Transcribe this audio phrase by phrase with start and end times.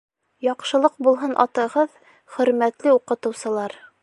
[0.45, 2.01] Яҡшылыҡ булһын атығыҙ,
[2.37, 3.83] Хөрмәтле уҡытыусылар!